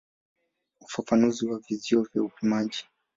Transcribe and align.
Ufafanuzi 0.81 1.45
wa 1.45 1.59
vizio 1.59 2.03
vya 2.03 2.23
upimaji. 2.23 2.85